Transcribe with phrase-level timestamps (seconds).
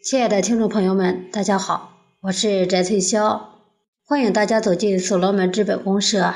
[0.00, 3.42] 亲爱的听众朋友们，大家好，我是翟翠霄，
[4.04, 6.32] 欢迎大家走进所罗门资本公社。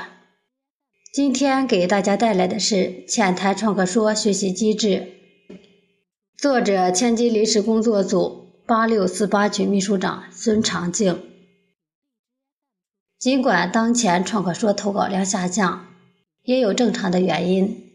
[1.15, 2.75] 今天给大家带来的是
[3.09, 4.89] 《浅谈创客说学习机制》，
[6.37, 11.21] 作者：千金临时工作组八六四八群秘书长孙长静。
[13.21, 15.87] 尽管当前创客说投稿量下降，
[16.43, 17.91] 也有正常的原因，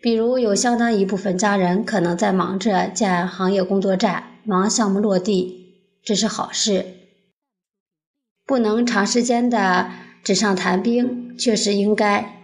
[0.00, 4.29] 比如有相当一部分家人可能在忙着建行业工作站。
[4.44, 6.86] 忙项目落地，这是好事。
[8.46, 9.90] 不能长时间的
[10.24, 12.42] 纸上谈兵，确实应该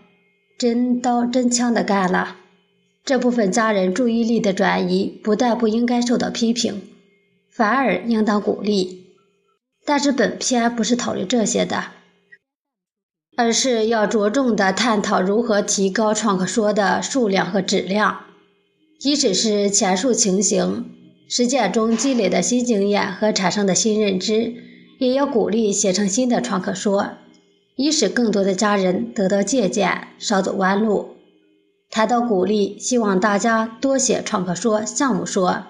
[0.59, 2.37] 真刀真枪的干了。
[3.05, 6.83] 这部分家人注意力的转移，不但不应该受到批评，
[7.51, 9.07] 反而应当鼓励。
[9.85, 11.85] 但是本篇不是讨论这些的，
[13.37, 18.25] 而是要着重的探讨如何提高创客说的数量和质量。
[18.99, 20.91] 即使是前述情形。
[21.29, 24.55] 实践中积累的新经验和产生的新认知，
[24.99, 27.11] 也要鼓励写成新的创客说，
[27.75, 31.17] 以使更多的家人得到借鉴，少走弯路。
[31.91, 35.65] 谈到鼓励，希望大家多写创客说、项目说，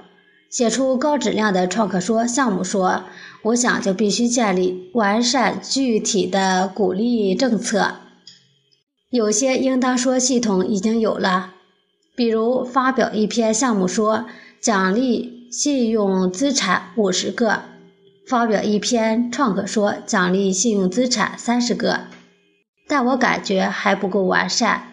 [0.51, 3.05] 写出高质量的创客说、项目说。
[3.43, 7.95] 我想就必须建立完善具体的鼓励政策。
[9.11, 11.53] 有些应当说系统已经有了，
[12.17, 14.27] 比如发表一篇项目说，
[14.61, 15.36] 奖励。
[15.51, 17.63] 信用资产五十个，
[18.29, 22.01] 发表一篇创客说，奖励信用资产三十个，
[22.89, 24.89] 但我感觉还不够完善，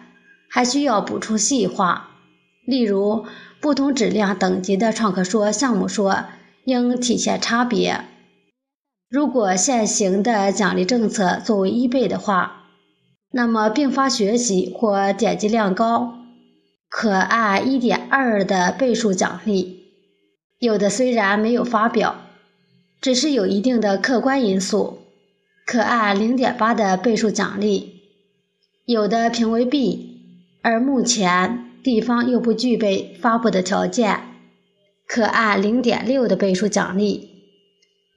[0.48, 2.10] 还需要补充细化。
[2.64, 3.26] 例如，
[3.60, 6.24] 不同质量等级的创客说、项目说
[6.64, 8.00] 应体现差别。
[9.10, 12.64] 如果现行的奖励政策作为一倍的话，
[13.32, 16.14] 那么并发学习或点击量高，
[16.88, 19.83] 可按一点二的倍数奖励。
[20.64, 22.22] 有的虽然没有发表，
[22.98, 25.00] 只是有一定的客观因素，
[25.66, 28.00] 可按零点八的倍数奖励；
[28.86, 30.22] 有的评为 B，
[30.62, 34.20] 而目前地方又不具备发布的条件，
[35.06, 37.28] 可按零点六的倍数奖励；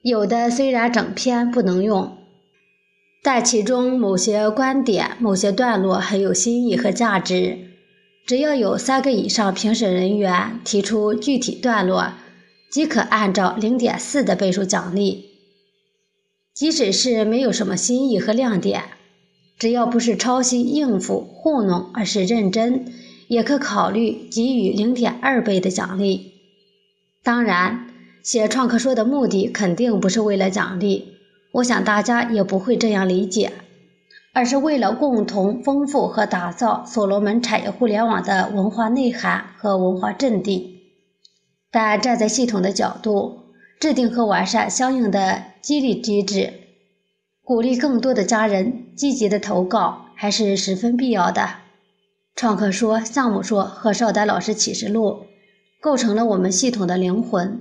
[0.00, 2.16] 有的虽然整篇不能用，
[3.22, 7.58] 但其中某些观点、某些段落很有新意和价值，
[8.26, 12.14] 只要有三个以上评审人员提出具体段落。
[12.70, 15.24] 即可按照零点四的倍数奖励，
[16.54, 18.84] 即使是没有什么新意和亮点，
[19.58, 22.92] 只要不是抄袭、应付、糊弄，而是认真，
[23.28, 26.32] 也可考虑给予零点二倍的奖励。
[27.22, 27.86] 当然，
[28.22, 31.14] 写创客说的目的肯定不是为了奖励，
[31.52, 33.52] 我想大家也不会这样理解，
[34.34, 40.77] 而是为了共同丰富和打造所罗门产业互联网的文化内涵和文化阵地。
[41.70, 43.40] 但站在系统的角度，
[43.78, 46.52] 制定和完善相应的激励机制，
[47.44, 51.56] 鼓励更多的家人积极的投稿，还是十分必要的。
[52.34, 55.26] 创客说、项目说和邵丹老师启示录，
[55.80, 57.60] 构成了我们系统的灵魂，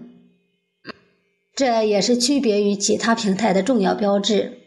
[1.56, 4.60] 这也是区别于其他平台的重要标志。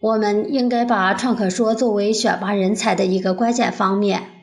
[0.00, 4.35] 我们应该把创客说作为选拔人才的一个关键方面。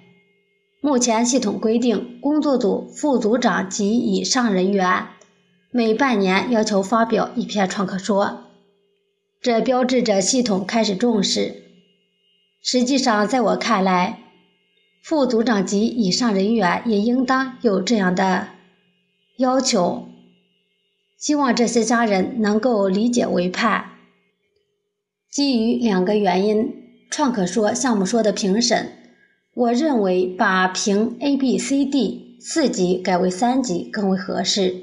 [0.85, 5.07] 目前系统规定，工作组副组长及以上人员
[5.71, 8.47] 每半年要求发表一篇创客说，
[9.41, 11.63] 这标志着系统开始重视。
[12.61, 14.23] 实际上，在我看来，
[15.01, 18.49] 副组长及以上人员也应当有这样的
[19.37, 20.09] 要求。
[21.17, 23.85] 希望这些家人能够理解为盼。
[25.31, 26.73] 基于两个原因，
[27.09, 29.02] 创客说项目说的评审。
[29.55, 34.75] 我认为把评 A、B、C、D 四级改为三级更为合适。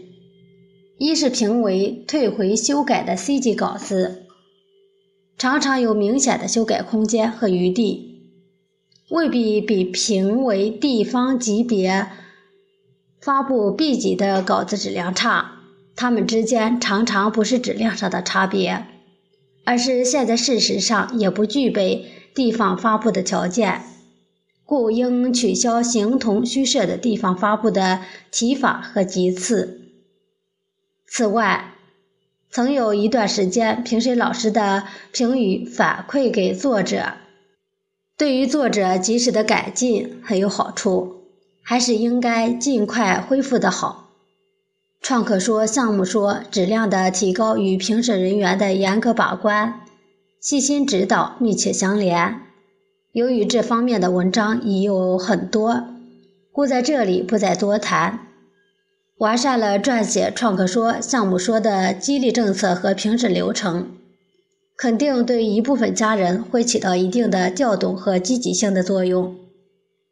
[0.96, 4.26] 一是评为退回修改的 C 级稿子，
[5.36, 8.30] 常常有明显的修改空间和余地，
[9.08, 12.06] 未必比评为地方级别
[13.20, 15.56] 发布 B 级的稿子质量差。
[15.96, 18.86] 它们之间常常不是质量上的差别，
[19.64, 23.82] 而是现在事实上也不具备地方发布的条件。
[24.70, 29.80] 故应取消形同虚设的地方发布的提法和级次。
[31.08, 31.74] 此外，
[32.52, 37.14] 曾有一段时间，评审老师的评语反馈给作者，
[38.16, 41.24] 对于作者及时的改进很有好处，
[41.64, 44.12] 还是应该尽快恢复的好。
[45.00, 49.80] 创客说、项目说质量的提高与评审人员的严格把关、
[50.40, 52.42] 细心指导密切相连。
[53.12, 55.82] 由于这方面的文章已有很多，
[56.52, 58.20] 故在这里不再多谈。
[59.18, 63.88] 完善了撰写创客说项目说的激励政策和评审流程，
[64.76, 69.34] 肯定对一部分家人会起到一定的调动和积极性的作用。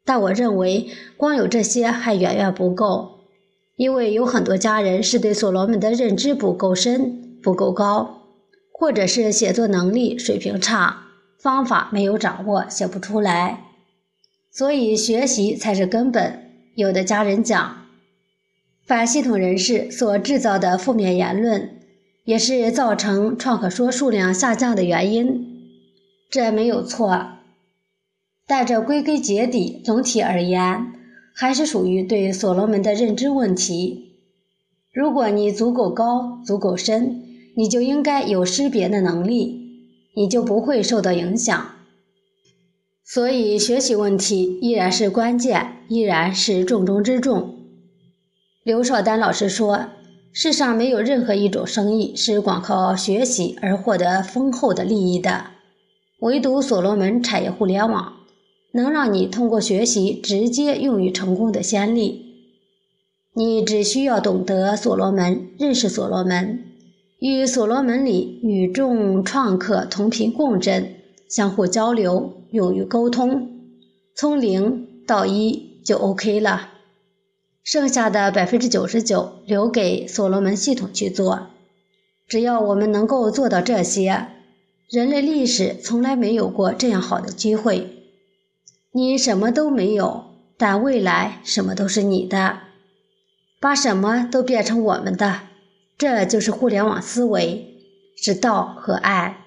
[0.04, 3.20] 但我认为，光有这些还远远不够，
[3.76, 8.22] 因为有很多家人是对所罗门的认知不够深、不够高，
[8.72, 11.04] 或者是写作能力水平差，
[11.40, 13.64] 方法没有掌握，写不出来。
[14.50, 16.44] 所以，学习才是根本。
[16.74, 17.86] 有的家人讲，
[18.84, 21.80] 反系统人士所制造的负面言论，
[22.24, 25.46] 也是造成创可说数量下降的原因，
[26.30, 27.34] 这没有错。
[28.46, 30.92] 但这归根结底，总体而言，
[31.34, 34.14] 还是属于对所罗门的认知问题。
[34.92, 37.22] 如果你足够高、足够深，
[37.56, 39.57] 你就应该有识别的能力，
[40.18, 41.70] 你就不会受到影响。
[43.04, 47.54] 所以，学习问题依然是关键，依然是重中之重。
[48.64, 49.86] 刘少丹老师说
[50.34, 55.52] ：“世上没有任何一种生意是光靠学习而获得丰厚的利益的，
[56.18, 58.14] 唯独所罗门产业互联网。”
[58.72, 62.34] 能让你通过学习直接用于成功的先例。
[63.32, 66.64] 你只需要懂得所罗门，认识所罗门，
[67.18, 70.94] 与所罗门里与众创客同频共振，
[71.28, 73.58] 相互交流，勇于沟通，
[74.14, 76.70] 从零到一就 OK 了。
[77.64, 81.48] 剩下的百分之九十九留给所罗门系统去做。
[82.28, 84.28] 只要我们能够做到这些，
[84.88, 87.88] 人类历史从来没有过这样好的机会。
[88.92, 90.24] 你什么都没有，
[90.56, 92.60] 但未来什么都是你的。
[93.60, 95.40] 把什么都变成我们的，
[95.98, 97.74] 这就是互联网思维，
[98.16, 99.44] 是道和爱。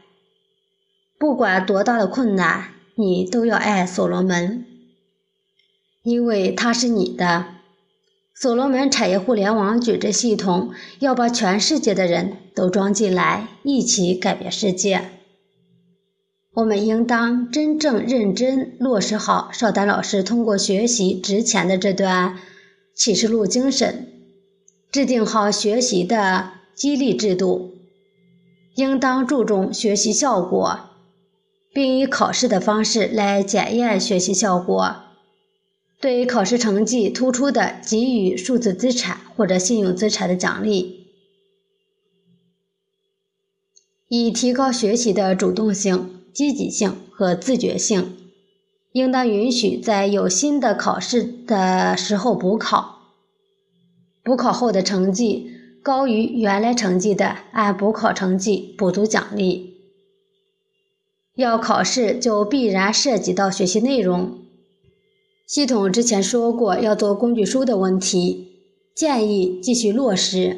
[1.18, 2.66] 不管多大的困难，
[2.96, 4.66] 你都要爱所罗门，
[6.04, 7.46] 因为它是你的。
[8.36, 15.10] 所罗门产业互联网矩阵系统要把全世界的人都装进来，一起改变世界。
[16.54, 22.40] 我们应当真正认真落实好邵丹老师通过学习之前的这段
[22.94, 24.11] 启示录精神，
[24.92, 27.76] 制定好学习的激励制度，
[28.76, 30.90] 应当注重学习效果，
[31.74, 34.96] 并以考试的方式来检验学习效果，
[36.02, 41.08] 对考试成绩突出的给予数字资产或者信用资产的奖励，
[44.10, 46.18] 以提高学习的主动性。
[46.34, 48.16] 积极性和自觉性，
[48.94, 53.01] 应当允许在有新的考试的时候补考。
[54.24, 55.52] 补考后的成绩
[55.82, 59.78] 高于原来成绩的，按补考成绩补足奖励。
[61.36, 64.38] 要考试就必然涉及到学习内容。
[65.48, 68.60] 系统之前说过要做工具书的问题，
[68.94, 70.56] 建议继续落实，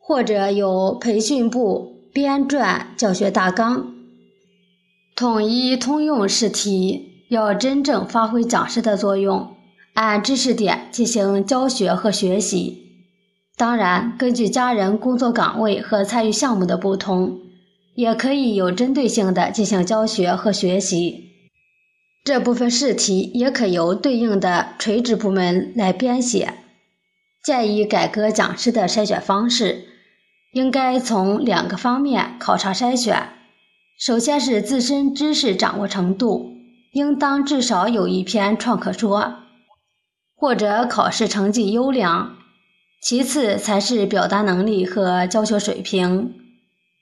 [0.00, 3.92] 或者由培训部编撰教学大纲。
[5.14, 9.54] 统一通用试题要真正发挥讲师的作用，
[9.94, 12.85] 按知识点进行教学和学习。
[13.56, 17.40] 当然，根据家人工作岗位和参与项目的不同，
[17.94, 21.30] 也可以有针对性的进行教学和学习。
[22.22, 26.52] 这部分试题也可由对应的垂直部门来编写。
[27.42, 29.84] 建议改革讲师的筛选方式，
[30.52, 33.28] 应该从两个方面考察筛选。
[33.98, 36.50] 首先是自身知识掌握程度，
[36.92, 39.36] 应当至少有一篇创客说，
[40.36, 42.35] 或者考试成绩优良。
[43.06, 46.34] 其次才是表达能力和教学水平。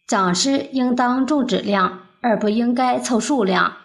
[0.06, 3.78] 讲师应当重质量，而不应该凑数量。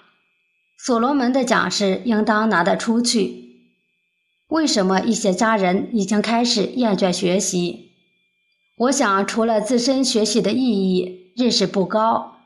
[0.77, 3.61] 所罗门的讲师应当拿得出去。
[4.49, 7.91] 为什么一些家人已经开始厌倦学习？
[8.79, 12.39] 我想，除了自身学习的意义认识不高。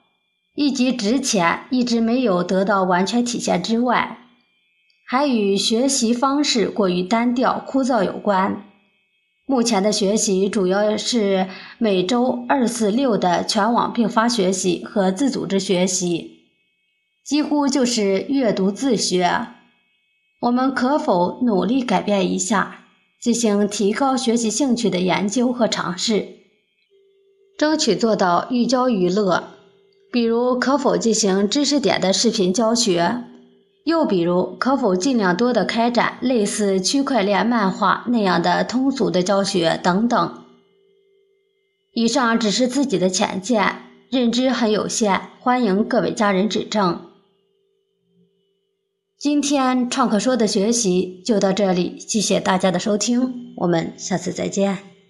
[0.53, 4.19] 一级值钱一直没有得到完全体现之外，
[5.07, 8.65] 还与学习方式过于单调枯燥有关。
[9.45, 11.47] 目前的学习主要是
[11.77, 16.39] 每周二四六的全网并发学习和自组织学习，
[17.25, 19.47] 几乎就是阅读自学。
[20.39, 22.85] 我们可否努力改变一下，
[23.21, 26.37] 进行提高学习兴趣的研究和尝试，
[27.57, 29.43] 争取做到寓教于乐？
[30.11, 33.25] 比如，可否进行知识点的视频教学？
[33.83, 40.43] 又比如，可否尽量多的开展类似区块链漫画那样的通俗的教学等等？
[41.93, 43.75] 以上只是自己的浅见，
[44.09, 47.01] 认知很有限，欢迎各位家人指正。
[49.17, 54.92] 今天创客说的学习就到这里，谢谢大家的收听，我们下次再见。